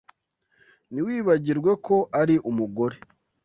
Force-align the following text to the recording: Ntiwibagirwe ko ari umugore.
Ntiwibagirwe 0.91 1.71
ko 1.85 1.95
ari 2.21 2.35
umugore. 2.49 2.97